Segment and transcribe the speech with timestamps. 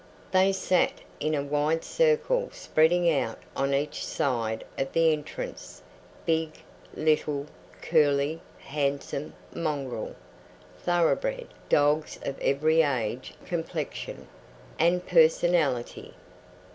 [0.31, 5.83] They sat in a wide circle spreading out on each side of the entrance,
[6.25, 6.53] big,
[6.95, 7.45] little,
[7.83, 10.15] curly, handsome, mongrel,
[10.79, 14.27] thoroughbred dogs of every age, complexion,
[14.79, 16.15] and personality.